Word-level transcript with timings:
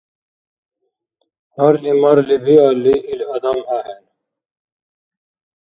Гьарли-марли 1.55 2.37
биалли, 2.45 2.93
ил 3.11 3.21
адам 3.35 3.59
ахӀен. 3.75 4.03